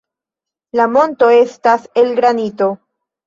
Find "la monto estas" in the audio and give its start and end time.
0.79-1.85